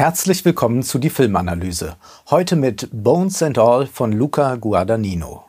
[0.00, 1.94] Herzlich willkommen zu die Filmanalyse.
[2.30, 5.44] Heute mit Bones and All von Luca Guadagnino.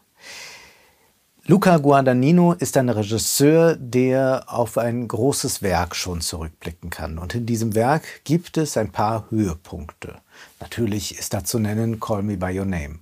[1.45, 7.17] Luca Guadagnino ist ein Regisseur, der auf ein großes Werk schon zurückblicken kann.
[7.17, 10.15] Und in diesem Werk gibt es ein paar Höhepunkte.
[10.59, 12.99] Natürlich ist da zu nennen Call Me By Your Name.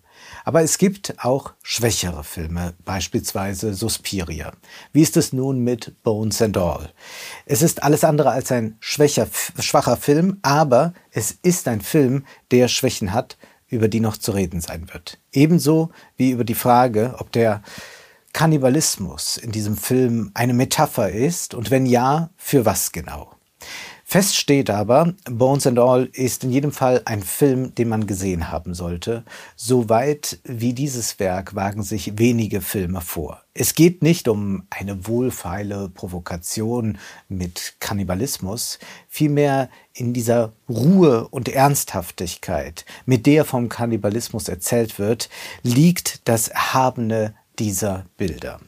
[0.50, 4.52] Aber es gibt auch schwächere Filme, beispielsweise Suspiria.
[4.92, 6.90] Wie ist es nun mit Bones and All?
[7.46, 9.28] Es ist alles andere als ein schwächer,
[9.60, 14.60] schwacher Film, aber es ist ein Film, der Schwächen hat, über die noch zu reden
[14.60, 15.20] sein wird.
[15.32, 17.62] Ebenso wie über die Frage, ob der
[18.34, 23.36] Kannibalismus in diesem Film eine Metapher ist und wenn ja, für was genau.
[24.12, 28.52] Fest steht aber, Bones and All ist in jedem Fall ein Film, den man gesehen
[28.52, 29.24] haben sollte.
[29.56, 33.44] Soweit wie dieses Werk wagen sich wenige Filme vor.
[33.54, 42.86] Es geht nicht um eine wohlfeile Provokation mit Kannibalismus, vielmehr in dieser Ruhe und Ernsthaftigkeit,
[43.06, 45.30] mit der vom Kannibalismus erzählt wird,
[45.62, 48.60] liegt das Erhabene dieser Bilder.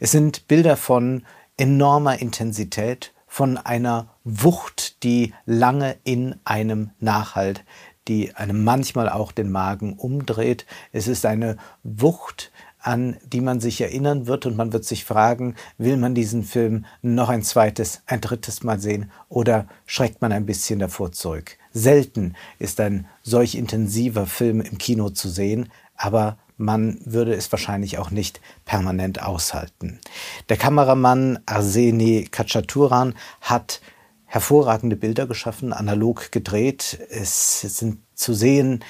[0.00, 1.26] Es sind Bilder von
[1.58, 7.64] enormer Intensität, von einer Wucht, die lange in einem nachhalt,
[8.08, 10.66] die einem manchmal auch den Magen umdreht.
[10.92, 15.54] Es ist eine Wucht, an die man sich erinnern wird und man wird sich fragen,
[15.78, 20.44] will man diesen Film noch ein zweites, ein drittes Mal sehen oder schreckt man ein
[20.44, 21.56] bisschen davor zurück?
[21.72, 27.98] Selten ist ein solch intensiver Film im Kino zu sehen, aber man würde es wahrscheinlich
[27.98, 30.00] auch nicht permanent aushalten.
[30.48, 33.80] Der Kameramann Arseni Kachaturan hat
[34.26, 36.98] hervorragende Bilder geschaffen, analog gedreht.
[37.10, 38.84] Es sind zu sehen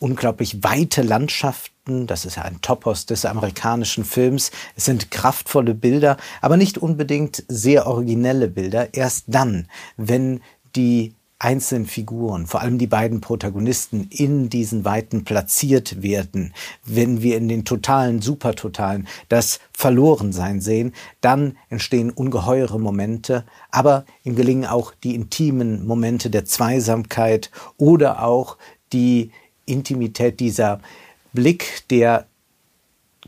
[0.00, 2.06] unglaublich weite Landschaften.
[2.06, 4.50] Das ist ja ein Topos des amerikanischen Films.
[4.74, 8.94] Es sind kraftvolle Bilder, aber nicht unbedingt sehr originelle Bilder.
[8.94, 10.40] Erst dann, wenn
[10.74, 16.52] die einzelnen Figuren, vor allem die beiden Protagonisten, in diesen Weiten platziert werden,
[16.84, 20.92] wenn wir in den totalen, supertotalen das Verlorensein sehen,
[21.22, 28.58] dann entstehen ungeheure Momente, aber ihm gelingen auch die intimen Momente der Zweisamkeit oder auch
[28.92, 29.32] die
[29.64, 30.80] Intimität dieser
[31.32, 32.26] Blick der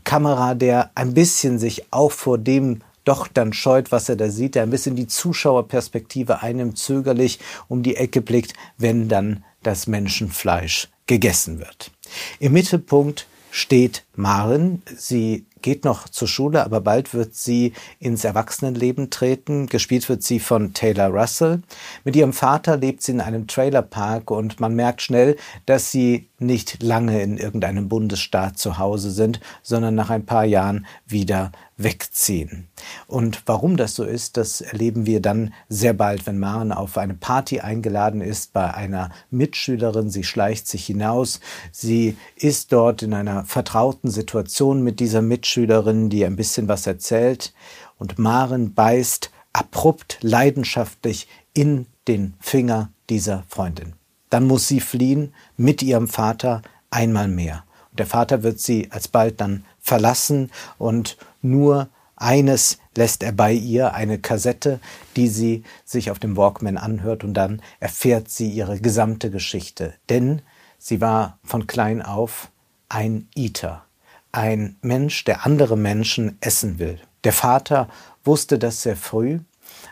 [0.03, 4.55] Kamera, der ein bisschen sich auch vor dem doch dann scheut, was er da sieht,
[4.55, 10.89] der ein bisschen die Zuschauerperspektive einem zögerlich um die Ecke blickt, wenn dann das Menschenfleisch
[11.05, 11.91] gegessen wird.
[12.39, 14.81] Im Mittelpunkt steht Maren.
[14.95, 19.67] Sie geht noch zur Schule, aber bald wird sie ins Erwachsenenleben treten.
[19.67, 21.61] Gespielt wird sie von Taylor Russell.
[22.03, 26.83] Mit ihrem Vater lebt sie in einem Trailerpark und man merkt schnell, dass sie nicht
[26.83, 31.51] lange in irgendeinem Bundesstaat zu Hause sind, sondern nach ein paar Jahren wieder
[31.83, 32.67] wegziehen.
[33.07, 37.13] Und warum das so ist, das erleben wir dann sehr bald, wenn Maren auf eine
[37.13, 40.09] Party eingeladen ist bei einer Mitschülerin.
[40.09, 41.39] Sie schleicht sich hinaus.
[41.71, 47.53] Sie ist dort in einer vertrauten Situation mit dieser Mitschülerin, die ein bisschen was erzählt.
[47.97, 53.93] Und Maren beißt abrupt, leidenschaftlich in den Finger dieser Freundin.
[54.29, 57.63] Dann muss sie fliehen mit ihrem Vater einmal mehr.
[57.91, 60.49] Und der Vater wird sie alsbald dann verlassen
[60.79, 64.79] und nur eines lässt er bei ihr, eine Kassette,
[65.15, 69.93] die sie sich auf dem Walkman anhört und dann erfährt sie ihre gesamte Geschichte.
[70.09, 70.41] Denn
[70.79, 72.49] sie war von klein auf
[72.87, 73.83] ein Eater,
[74.31, 76.99] ein Mensch, der andere Menschen essen will.
[77.25, 77.89] Der Vater
[78.23, 79.39] wusste das sehr früh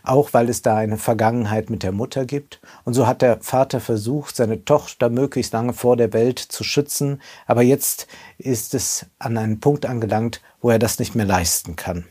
[0.04, 2.60] auch weil es da eine Vergangenheit mit der Mutter gibt.
[2.84, 7.22] Und so hat der Vater versucht, seine Tochter möglichst lange vor der Welt zu schützen,
[7.46, 8.08] aber jetzt
[8.38, 12.06] ist es an einen Punkt angelangt, wo er das nicht mehr leisten kann.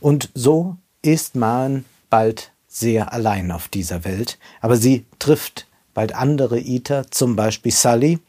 [0.00, 6.58] Und so ist Maren bald sehr allein auf dieser Welt, aber sie trifft bald andere
[6.58, 8.20] Iter, zum Beispiel Sully,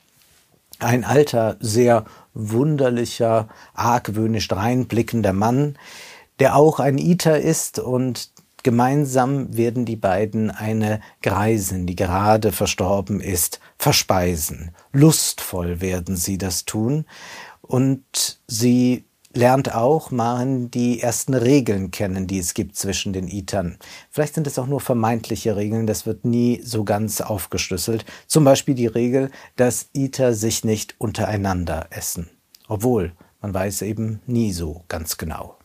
[0.79, 5.77] ein alter, sehr wunderlicher, argwöhnisch reinblickender Mann,
[6.39, 8.30] der auch ein Iter ist und
[8.63, 14.71] Gemeinsam werden die beiden eine Greisin, die gerade verstorben ist, verspeisen.
[14.91, 17.05] Lustvoll werden sie das tun.
[17.61, 23.77] Und sie lernt auch Maren die ersten Regeln kennen, die es gibt zwischen den Itern.
[24.09, 28.05] Vielleicht sind es auch nur vermeintliche Regeln, das wird nie so ganz aufgeschlüsselt.
[28.27, 32.29] Zum Beispiel die Regel, dass Iter sich nicht untereinander essen.
[32.67, 35.57] Obwohl, man weiß eben nie so ganz genau.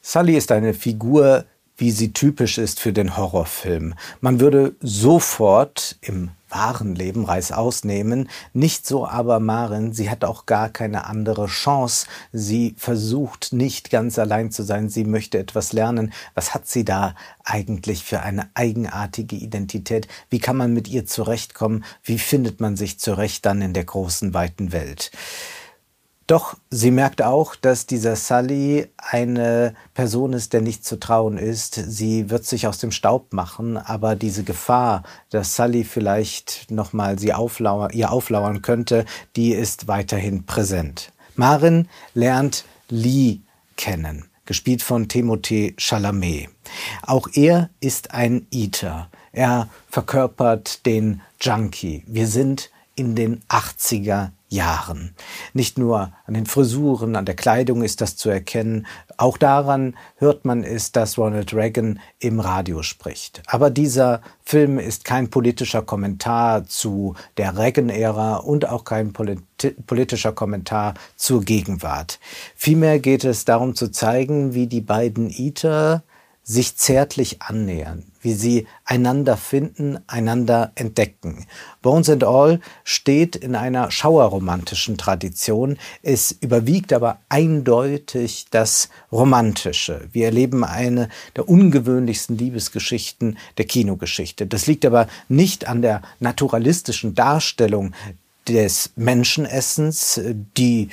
[0.00, 1.44] Sully ist eine Figur,
[1.82, 3.94] wie sie typisch ist für den Horrorfilm.
[4.20, 8.28] Man würde sofort im wahren Leben Reißaus nehmen.
[8.52, 12.06] Nicht so aber Marin, sie hat auch gar keine andere Chance.
[12.30, 16.12] Sie versucht nicht ganz allein zu sein, sie möchte etwas lernen.
[16.36, 20.06] Was hat sie da eigentlich für eine eigenartige Identität?
[20.30, 21.84] Wie kann man mit ihr zurechtkommen?
[22.04, 25.10] Wie findet man sich zurecht dann in der großen, weiten Welt?
[26.26, 31.74] Doch sie merkt auch, dass dieser Sully eine Person ist, der nicht zu trauen ist.
[31.74, 37.92] Sie wird sich aus dem Staub machen, aber diese Gefahr, dass Sully vielleicht nochmal auflauer,
[37.92, 39.04] ihr auflauern könnte,
[39.36, 41.12] die ist weiterhin präsent.
[41.34, 43.40] Marin lernt Lee
[43.76, 46.50] kennen, gespielt von Timothée Chalamet.
[47.02, 49.08] Auch er ist ein Eater.
[49.32, 52.04] Er verkörpert den Junkie.
[52.06, 55.14] Wir sind in den 80er Jahren.
[55.54, 60.44] Nicht nur an den Frisuren, an der Kleidung ist das zu erkennen, auch daran hört
[60.44, 63.42] man es, dass Ronald Reagan im Radio spricht.
[63.46, 69.42] Aber dieser Film ist kein politischer Kommentar zu der Reagan-Ära und auch kein politi
[69.86, 72.18] politischer Kommentar zur Gegenwart.
[72.56, 76.02] Vielmehr geht es darum zu zeigen, wie die beiden Eater
[76.42, 81.46] sich zärtlich annähern, wie sie einander finden, einander entdecken.
[81.82, 85.76] Bones and All steht in einer schauerromantischen Tradition.
[86.02, 90.08] Es überwiegt aber eindeutig das Romantische.
[90.12, 94.46] Wir erleben eine der ungewöhnlichsten Liebesgeschichten der Kinogeschichte.
[94.46, 97.92] Das liegt aber nicht an der naturalistischen Darstellung
[98.48, 100.20] des Menschenessens.
[100.56, 100.88] Die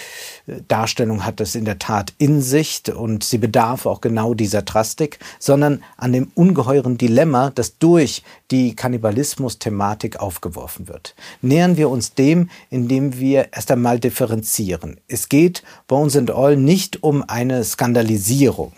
[0.67, 5.19] Darstellung hat es in der Tat in sich und sie bedarf auch genau dieser Drastik,
[5.39, 11.15] sondern an dem ungeheuren Dilemma, das durch die Kannibalismus-Thematik aufgeworfen wird.
[11.41, 14.99] Nähern wir uns dem, indem wir erst einmal differenzieren.
[15.07, 18.73] Es geht bei uns in All nicht um eine Skandalisierung.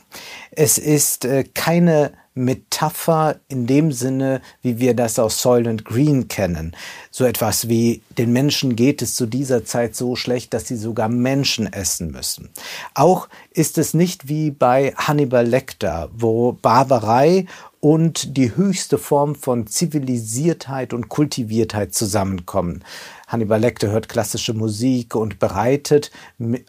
[0.52, 6.76] Es ist äh, keine Metapher in dem Sinne, wie wir das aus Soylent Green kennen.
[7.10, 11.10] So etwas wie den Menschen geht es zu dieser Zeit so schlecht, dass sie sogar
[11.10, 12.50] Menschen essen müssen.
[12.94, 17.48] Auch ist es nicht wie bei Hannibal Lecter, wo Barbarei
[17.82, 22.84] und die höchste Form von Zivilisiertheit und Kultiviertheit zusammenkommen.
[23.32, 26.12] Hannibal Lecter hört klassische Musik und bereitet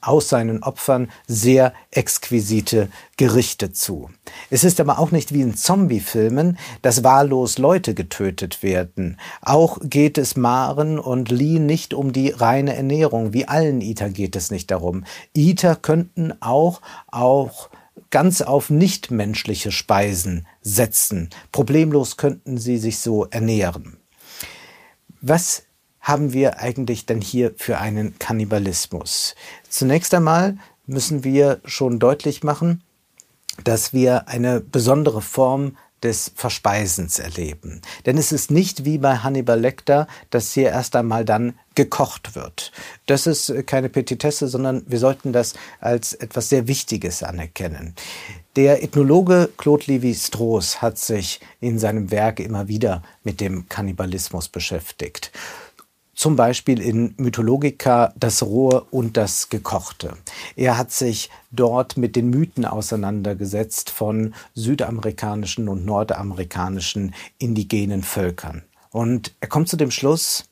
[0.00, 4.10] aus seinen Opfern sehr exquisite Gerichte zu.
[4.48, 9.18] Es ist aber auch nicht wie in Zombie-Filmen, dass wahllos Leute getötet werden.
[9.40, 13.32] Auch geht es Maren und Lee nicht um die reine Ernährung.
[13.32, 15.02] Wie allen Iter geht es nicht darum.
[15.36, 16.80] Iter könnten auch,
[17.10, 17.70] auch
[18.10, 21.30] ganz auf nichtmenschliche Speisen setzen.
[21.50, 23.96] Problemlos könnten sie sich so ernähren.
[25.20, 25.64] Was
[26.02, 29.34] haben wir eigentlich denn hier für einen Kannibalismus?
[29.68, 32.82] Zunächst einmal müssen wir schon deutlich machen,
[33.64, 37.80] dass wir eine besondere Form des Verspeisens erleben.
[38.06, 42.72] Denn es ist nicht wie bei Hannibal Lecter, dass hier erst einmal dann gekocht wird.
[43.06, 47.94] Das ist keine Petitesse, sondern wir sollten das als etwas sehr Wichtiges anerkennen.
[48.56, 55.30] Der Ethnologe Claude Lévi-Strauss hat sich in seinem Werk immer wieder mit dem Kannibalismus beschäftigt
[56.14, 60.16] zum Beispiel in Mythologica das Rohe und das Gekochte.
[60.56, 68.62] Er hat sich dort mit den Mythen auseinandergesetzt von südamerikanischen und nordamerikanischen indigenen Völkern.
[68.90, 70.44] Und er kommt zu dem Schluss,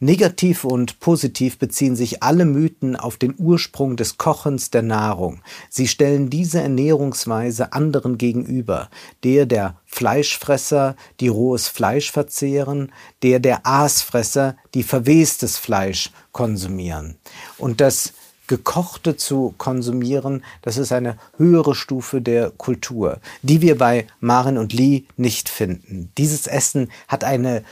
[0.00, 5.40] Negativ und positiv beziehen sich alle Mythen auf den Ursprung des Kochens der Nahrung.
[5.70, 8.90] Sie stellen diese Ernährungsweise anderen gegenüber,
[9.24, 12.92] der der Fleischfresser, die rohes Fleisch verzehren,
[13.22, 17.16] der der Aasfresser, die verwestes Fleisch konsumieren.
[17.58, 18.12] Und das
[18.48, 24.72] Gekochte zu konsumieren, das ist eine höhere Stufe der Kultur, die wir bei Maren und
[24.72, 26.10] Lee nicht finden.
[26.18, 27.64] Dieses Essen hat eine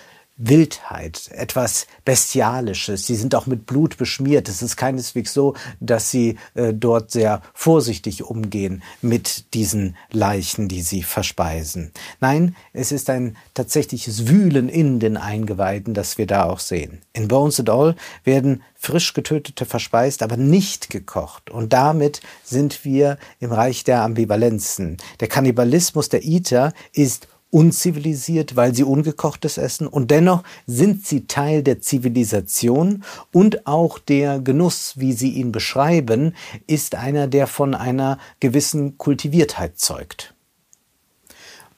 [0.43, 3.07] Wildheit, etwas Bestialisches.
[3.07, 4.49] Sie sind auch mit Blut beschmiert.
[4.49, 10.81] Es ist keineswegs so, dass sie äh, dort sehr vorsichtig umgehen mit diesen Leichen, die
[10.81, 11.93] sie verspeisen.
[12.21, 17.03] Nein, es ist ein tatsächliches Wühlen in den Eingeweiden, das wir da auch sehen.
[17.13, 17.95] In Bones and All
[18.25, 21.51] werden frisch getötete verspeist, aber nicht gekocht.
[21.51, 24.97] Und damit sind wir im Reich der Ambivalenzen.
[25.21, 31.63] Der Kannibalismus der Eater ist unzivilisiert, weil sie ungekochtes essen und dennoch sind sie Teil
[31.63, 36.35] der Zivilisation und auch der Genuss, wie sie ihn beschreiben,
[36.67, 40.35] ist einer, der von einer gewissen Kultiviertheit zeugt.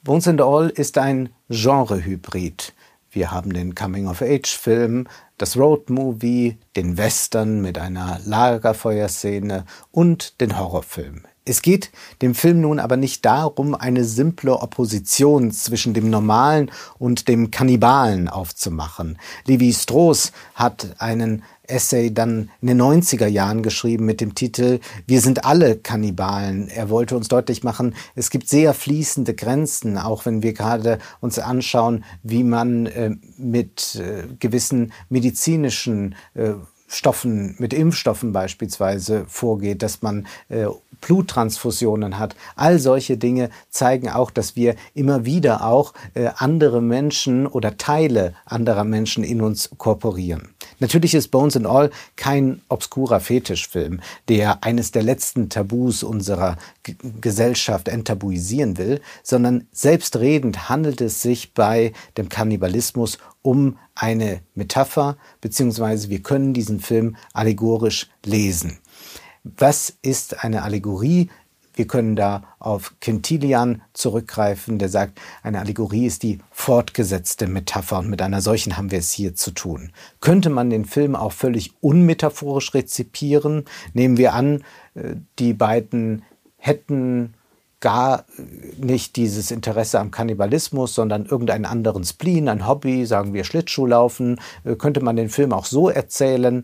[0.03, 2.73] Bones and All ist ein Genrehybrid.
[3.09, 11.23] Wir haben den Coming-of-Age-Film, das Road-Movie, den Western mit einer Lagerfeuerszene und den Horrorfilm.
[11.45, 17.27] Es geht dem Film nun aber nicht darum, eine simple Opposition zwischen dem Normalen und
[17.27, 19.17] dem Kannibalen aufzumachen.
[19.45, 25.21] Levi Strauss hat einen Essay dann in den 90er Jahren geschrieben mit dem Titel Wir
[25.21, 26.69] sind alle Kannibalen.
[26.69, 31.39] Er wollte uns deutlich machen, es gibt sehr fließende Grenzen, auch wenn wir gerade uns
[31.39, 36.53] anschauen, wie man äh, mit äh, gewissen medizinischen äh,
[36.93, 40.67] Stoffen, mit Impfstoffen beispielsweise vorgeht, dass man äh,
[41.01, 42.35] Bluttransfusionen hat.
[42.55, 48.33] All solche Dinge zeigen auch, dass wir immer wieder auch äh, andere Menschen oder Teile
[48.45, 50.49] anderer Menschen in uns korporieren.
[50.79, 56.95] Natürlich ist Bones and All kein obskurer Fetischfilm, der eines der letzten Tabus unserer G
[57.21, 66.09] Gesellschaft enttabuisieren will, sondern selbstredend handelt es sich bei dem Kannibalismus um eine Metapher, beziehungsweise
[66.09, 68.79] wir können diesen Film allegorisch lesen.
[69.43, 71.29] Was ist eine Allegorie?
[71.75, 78.09] Wir können da auf Quintilian zurückgreifen, der sagt, eine Allegorie ist die fortgesetzte Metapher und
[78.09, 79.91] mit einer solchen haben wir es hier zu tun.
[80.21, 83.65] Könnte man den Film auch völlig unmetaphorisch rezipieren?
[83.93, 86.23] Nehmen wir an, äh, die beiden
[86.57, 87.33] hätten
[87.83, 88.25] gar
[88.77, 94.75] nicht dieses Interesse am Kannibalismus, sondern irgendeinen anderen Spleen, ein Hobby, sagen wir Schlittschuhlaufen, äh,
[94.75, 96.63] könnte man den Film auch so erzählen?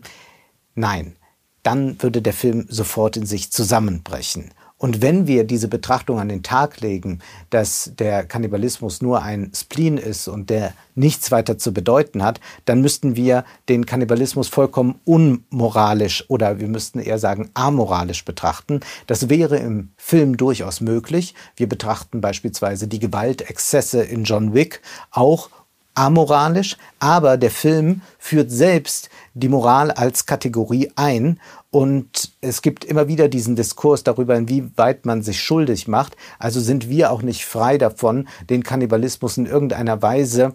[0.74, 1.16] Nein,
[1.62, 4.50] dann würde der Film sofort in sich zusammenbrechen.
[4.80, 7.18] Und wenn wir diese Betrachtung an den Tag legen,
[7.50, 12.80] dass der Kannibalismus nur ein Spleen ist und der nichts weiter zu bedeuten hat, dann
[12.80, 18.80] müssten wir den Kannibalismus vollkommen unmoralisch oder wir müssten eher sagen amoralisch betrachten.
[19.06, 21.34] Das wäre im Film durchaus möglich.
[21.56, 25.50] Wir betrachten beispielsweise die Gewaltexzesse in John Wick auch
[25.94, 31.38] amoralisch, aber der Film führt selbst die Moral als Kategorie ein
[31.70, 36.16] und es gibt immer wieder diesen Diskurs darüber, inwieweit man sich schuldig macht.
[36.40, 40.52] Also sind wir auch nicht frei davon, den Kannibalismus in irgendeiner Weise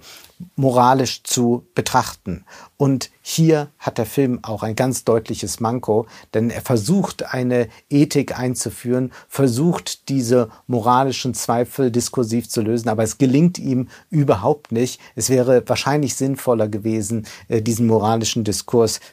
[0.58, 2.44] moralisch zu betrachten.
[2.76, 8.38] Und hier hat der Film auch ein ganz deutliches Manko, denn er versucht eine Ethik
[8.38, 15.00] einzuführen, versucht diese moralischen Zweifel diskursiv zu lösen, aber es gelingt ihm überhaupt nicht.
[15.16, 18.65] Es wäre wahrscheinlich sinnvoller gewesen, äh, diesen moralischen Diskurs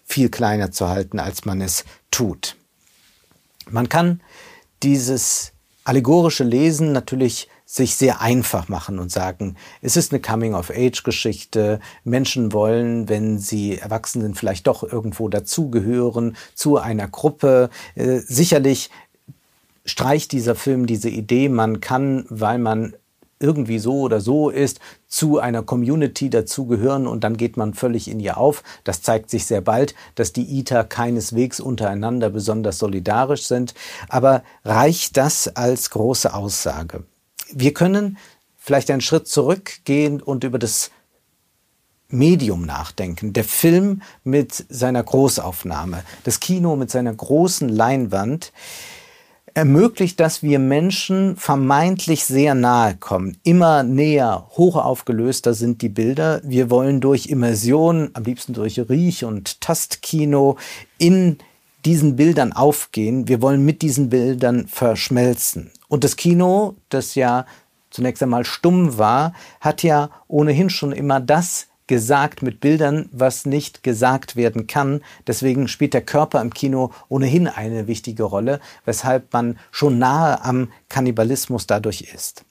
[0.04, 2.56] viel kleiner zu halten, als man es tut.
[3.70, 4.20] Man kann
[4.82, 5.52] dieses
[5.84, 11.80] allegorische Lesen natürlich sich sehr einfach machen und sagen, es ist eine Coming-of-Age-Geschichte.
[12.04, 17.70] Menschen wollen, wenn sie erwachsen sind, vielleicht doch irgendwo dazugehören, zu einer Gruppe.
[17.94, 18.90] Äh, sicherlich
[19.86, 22.94] streicht dieser Film diese Idee, man kann, weil man
[23.42, 28.20] irgendwie so oder so ist, zu einer Community dazugehören und dann geht man völlig in
[28.20, 28.62] ihr auf.
[28.84, 33.74] Das zeigt sich sehr bald, dass die ITER keineswegs untereinander besonders solidarisch sind.
[34.08, 37.04] Aber reicht das als große Aussage?
[37.52, 38.16] Wir können
[38.56, 40.90] vielleicht einen Schritt zurückgehen und über das
[42.12, 43.32] Medium nachdenken.
[43.32, 48.52] Der Film mit seiner Großaufnahme, das Kino mit seiner großen Leinwand
[49.54, 53.36] ermöglicht, dass wir Menschen vermeintlich sehr nahe kommen.
[53.42, 56.40] Immer näher, hoch aufgelöster sind die Bilder.
[56.44, 60.56] Wir wollen durch Immersion, am liebsten durch Riech- und Tastkino,
[60.98, 61.38] in
[61.84, 63.28] diesen Bildern aufgehen.
[63.28, 65.70] Wir wollen mit diesen Bildern verschmelzen.
[65.88, 67.46] Und das Kino, das ja
[67.90, 73.82] zunächst einmal stumm war, hat ja ohnehin schon immer das gesagt mit Bildern, was nicht
[73.82, 75.02] gesagt werden kann.
[75.26, 80.72] Deswegen spielt der Körper im Kino ohnehin eine wichtige Rolle, weshalb man schon nahe am
[80.88, 82.44] Kannibalismus dadurch ist.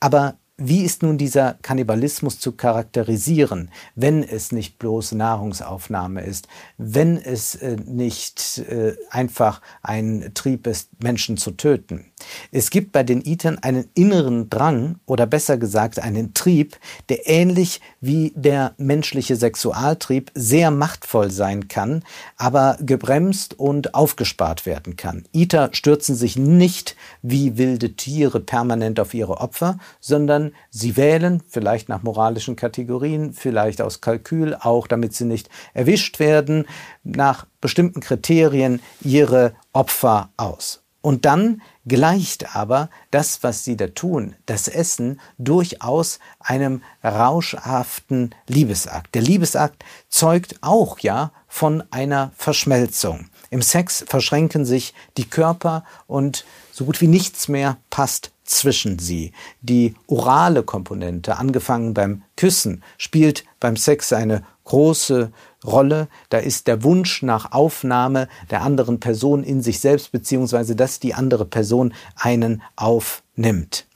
[0.00, 6.46] Aber wie ist nun dieser Kannibalismus zu charakterisieren, wenn es nicht bloß Nahrungsaufnahme ist,
[6.78, 12.06] wenn es äh, nicht äh, einfach ein Trieb ist, Menschen zu töten?
[12.52, 17.80] Es gibt bei den Itern einen inneren Drang oder besser gesagt einen Trieb, der ähnlich
[18.00, 22.04] wie der menschliche Sexualtrieb sehr machtvoll sein kann,
[22.36, 25.24] aber gebremst und aufgespart werden kann.
[25.32, 31.88] Iter stürzen sich nicht wie wilde Tiere permanent auf ihre Opfer, sondern sie wählen, vielleicht
[31.88, 36.66] nach moralischen Kategorien, vielleicht aus Kalkül, auch damit sie nicht erwischt werden,
[37.02, 40.84] nach bestimmten Kriterien ihre Opfer aus.
[41.04, 49.14] Und dann gleicht aber das, was sie da tun, das Essen, durchaus einem rauschhaften Liebesakt.
[49.14, 53.26] Der Liebesakt zeugt auch ja von einer Verschmelzung.
[53.50, 59.32] Im Sex verschränken sich die Körper und so gut wie nichts mehr passt zwischen sie.
[59.62, 65.30] Die orale Komponente, angefangen beim Küssen, spielt beim Sex eine große
[65.64, 70.98] Rolle, da ist der Wunsch nach Aufnahme der anderen Person in sich selbst, beziehungsweise dass
[70.98, 73.86] die andere Person einen aufnimmt.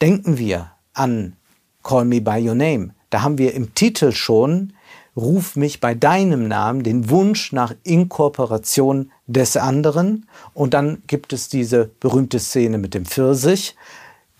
[0.00, 1.34] Denken wir an
[1.82, 2.90] Call Me By Your Name.
[3.10, 4.72] Da haben wir im Titel schon
[5.16, 10.28] Ruf mich bei deinem Namen, den Wunsch nach Inkorporation des anderen.
[10.54, 13.76] Und dann gibt es diese berühmte Szene mit dem Pfirsich,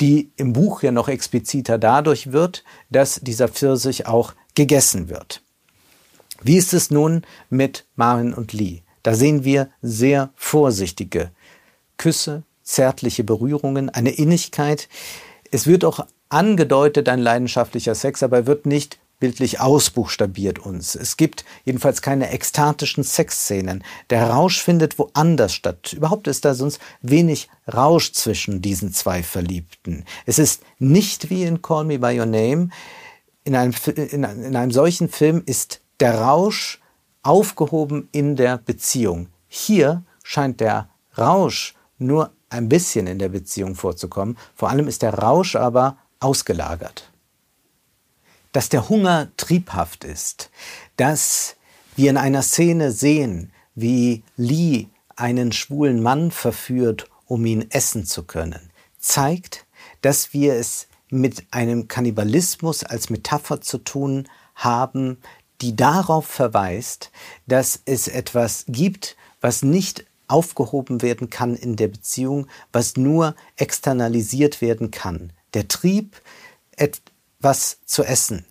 [0.01, 5.43] die im Buch ja noch expliziter dadurch wird, dass dieser Pfirsich auch gegessen wird.
[6.43, 8.83] Wie ist es nun mit Marvin und Lee?
[9.03, 11.31] Da sehen wir sehr vorsichtige
[11.97, 14.89] Küsse, zärtliche Berührungen, eine Innigkeit.
[15.51, 20.95] Es wird auch angedeutet ein leidenschaftlicher Sex, aber er wird nicht bildlich ausbuchstabiert uns.
[20.95, 23.83] Es gibt jedenfalls keine ekstatischen Sexszenen.
[24.11, 25.93] Der Rausch findet woanders statt.
[25.93, 30.05] Überhaupt ist da sonst wenig Rausch zwischen diesen zwei Verliebten.
[30.27, 32.69] Es ist nicht wie in Call Me By Your Name.
[33.45, 36.81] In einem, in, in einem solchen Film ist der Rausch
[37.23, 39.29] aufgehoben in der Beziehung.
[39.49, 44.37] Hier scheint der Rausch nur ein bisschen in der Beziehung vorzukommen.
[44.55, 47.11] Vor allem ist der Rausch aber ausgelagert
[48.53, 50.51] dass der Hunger triebhaft ist,
[50.97, 51.57] dass
[51.97, 54.87] wir in einer Szene sehen, wie Lee
[55.17, 59.67] einen schwulen Mann verführt, um ihn essen zu können, zeigt,
[60.03, 65.19] dass wir es mit einem Kannibalismus als Metapher zu tun haben,
[65.61, 67.11] die darauf verweist,
[67.47, 74.61] dass es etwas gibt, was nicht aufgehoben werden kann in der Beziehung, was nur externalisiert
[74.61, 75.33] werden kann.
[75.55, 76.21] Der Trieb,
[77.41, 78.45] was zu essen,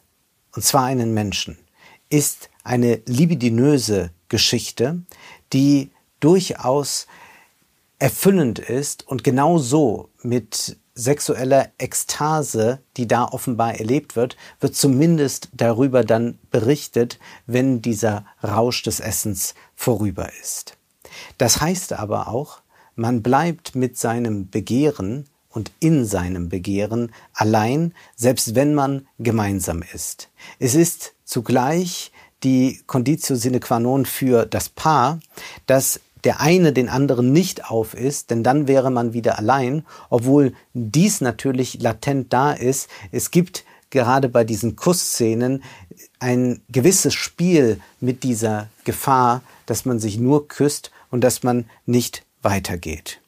[0.54, 1.58] und zwar einen Menschen,
[2.10, 5.04] ist eine libidinöse Geschichte,
[5.54, 7.08] die durchaus
[8.00, 15.50] erfüllend ist und genau so mit sexueller Ekstase, die da offenbar erlebt wird, wird zumindest
[15.54, 20.78] darüber dann berichtet, wenn dieser Rausch des Essens vorüber ist.
[21.38, 22.62] Das heißt aber auch,
[22.96, 30.30] man bleibt mit seinem Begehren und in seinem Begehren allein, selbst wenn man gemeinsam ist.
[30.60, 32.12] Es ist zugleich
[32.44, 35.20] die Conditio sine qua non für das Paar,
[35.66, 40.54] dass der eine den anderen nicht auf ist, denn dann wäre man wieder allein, obwohl
[40.74, 42.90] dies natürlich latent da ist.
[43.12, 45.64] Es gibt gerade bei diesen Kussszenen
[46.20, 52.24] ein gewisses Spiel mit dieser Gefahr, dass man sich nur küsst und dass man nicht
[52.42, 53.22] weitergeht.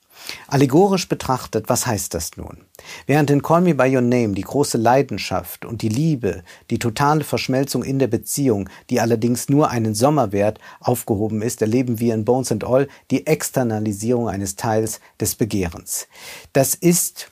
[0.47, 2.57] Allegorisch betrachtet, was heißt das nun?
[3.05, 7.23] Während in Call Me By Your Name die große Leidenschaft und die Liebe, die totale
[7.23, 12.51] Verschmelzung in der Beziehung, die allerdings nur einen Sommerwert aufgehoben ist, erleben wir in Bones
[12.51, 16.07] and All die Externalisierung eines Teils des Begehrens.
[16.53, 17.31] Das ist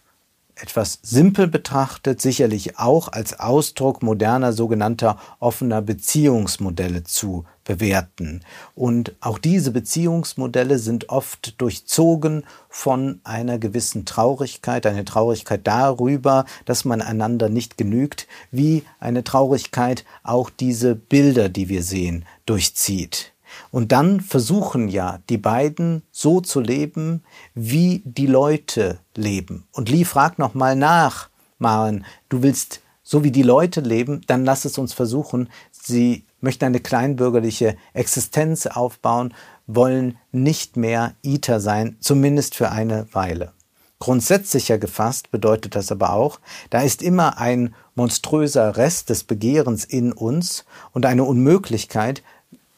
[0.55, 8.41] etwas simpel betrachtet sicherlich auch als Ausdruck moderner sogenannter offener Beziehungsmodelle zu bewerten.
[8.73, 16.85] Und auch diese Beziehungsmodelle sind oft durchzogen von einer gewissen Traurigkeit, eine Traurigkeit darüber, dass
[16.85, 23.34] man einander nicht genügt, wie eine Traurigkeit auch diese Bilder, die wir sehen, durchzieht.
[23.71, 29.67] Und dann versuchen ja die beiden so zu leben, wie die Leute leben.
[29.71, 34.65] Und Lee fragt nochmal nach, Maren, du willst so wie die Leute leben, dann lass
[34.65, 35.49] es uns versuchen.
[35.71, 39.33] Sie möchten eine kleinbürgerliche Existenz aufbauen,
[39.67, 43.53] wollen nicht mehr Iter sein, zumindest für eine Weile.
[43.99, 46.39] Grundsätzlicher gefasst bedeutet das aber auch,
[46.69, 52.21] da ist immer ein monströser Rest des Begehrens in uns und eine Unmöglichkeit,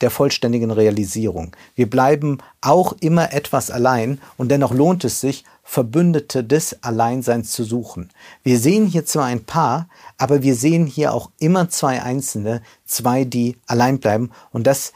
[0.01, 1.55] der vollständigen Realisierung.
[1.75, 7.63] Wir bleiben auch immer etwas allein und dennoch lohnt es sich, Verbündete des Alleinseins zu
[7.63, 8.10] suchen.
[8.43, 13.25] Wir sehen hier zwar ein Paar, aber wir sehen hier auch immer zwei Einzelne, zwei,
[13.25, 14.93] die allein bleiben und das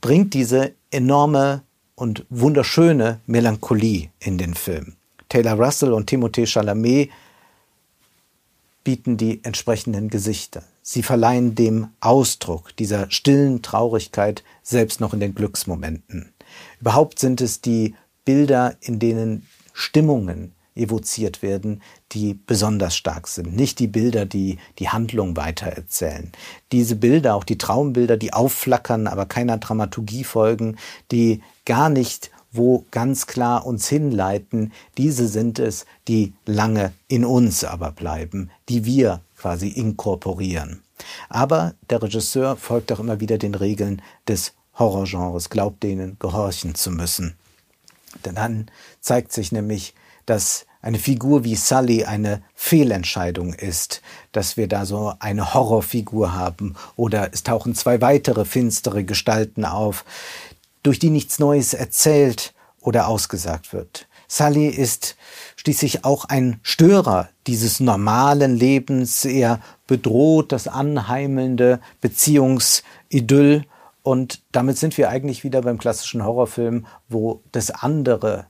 [0.00, 1.62] bringt diese enorme
[1.94, 4.96] und wunderschöne Melancholie in den Film.
[5.28, 7.10] Taylor Russell und Timothée Chalamet
[8.84, 10.62] bieten die entsprechenden Gesichter.
[10.88, 16.32] Sie verleihen dem Ausdruck dieser stillen Traurigkeit selbst noch in den Glücksmomenten.
[16.80, 23.56] Überhaupt sind es die Bilder, in denen Stimmungen evoziert werden, die besonders stark sind.
[23.56, 26.30] Nicht die Bilder, die die Handlung weitererzählen.
[26.70, 30.76] Diese Bilder, auch die Traumbilder, die aufflackern, aber keiner Dramaturgie folgen,
[31.10, 37.64] die gar nicht wo ganz klar uns hinleiten, diese sind es, die lange in uns
[37.64, 40.82] aber bleiben, die wir quasi inkorporieren.
[41.28, 46.90] Aber der Regisseur folgt auch immer wieder den Regeln des Horrorgenres, glaubt denen gehorchen zu
[46.90, 47.36] müssen.
[48.24, 48.70] Denn dann
[49.00, 49.94] zeigt sich nämlich,
[50.26, 56.76] dass eine Figur wie Sully eine Fehlentscheidung ist, dass wir da so eine Horrorfigur haben
[56.94, 60.04] oder es tauchen zwei weitere finstere Gestalten auf,
[60.82, 64.06] durch die nichts Neues erzählt oder ausgesagt wird.
[64.28, 65.16] Sully ist
[65.56, 69.24] schließlich auch ein Störer dieses normalen Lebens.
[69.24, 73.64] Er bedroht das anheimelnde Beziehungsidyll
[74.02, 78.46] und damit sind wir eigentlich wieder beim klassischen Horrorfilm, wo das andere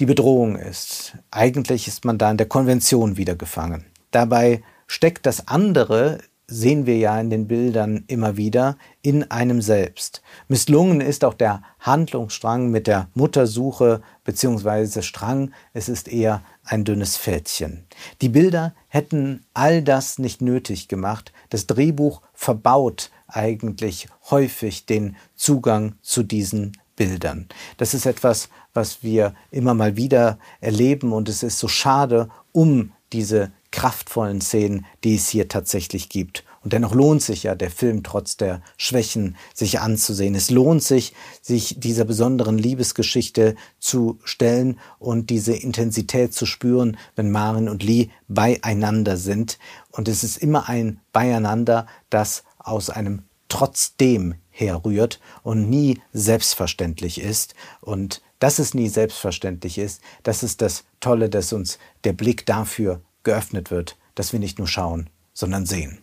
[0.00, 1.12] die Bedrohung ist.
[1.30, 3.84] Eigentlich ist man da in der Konvention wieder gefangen.
[4.10, 6.20] Dabei steckt das andere,
[6.50, 10.20] sehen wir ja in den Bildern immer wieder, in einem selbst.
[10.48, 17.16] Misslungen ist auch der Handlungsstrang mit der Muttersuche beziehungsweise Strang, es ist eher ein dünnes
[17.16, 17.86] Fältchen.
[18.20, 21.32] Die Bilder hätten all das nicht nötig gemacht.
[21.48, 27.48] Das Drehbuch verbaut eigentlich häufig den Zugang zu diesen Bildern.
[27.78, 32.92] Das ist etwas, was wir immer mal wieder erleben und es ist so schade um
[33.12, 36.44] diese kraftvollen Szenen, die es hier tatsächlich gibt.
[36.62, 40.34] Und dennoch lohnt sich ja der Film trotz der Schwächen sich anzusehen.
[40.34, 47.30] Es lohnt sich, sich dieser besonderen Liebesgeschichte zu stellen und diese Intensität zu spüren, wenn
[47.30, 49.58] Maren und Lee beieinander sind.
[49.90, 57.54] Und es ist immer ein Beieinander, das aus einem trotzdem herrührt und nie selbstverständlich ist.
[57.80, 63.00] Und dass es nie selbstverständlich ist, das ist das Tolle, dass uns der Blick dafür
[63.22, 66.02] geöffnet wird, dass wir nicht nur schauen, sondern sehen.